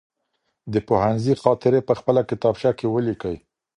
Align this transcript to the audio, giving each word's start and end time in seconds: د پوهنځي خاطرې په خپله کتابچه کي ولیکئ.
د 0.73 0.75
پوهنځي 0.87 1.33
خاطرې 1.43 1.81
په 1.87 1.93
خپله 1.99 2.21
کتابچه 2.29 2.71
کي 2.77 2.85
ولیکئ. 2.89 3.35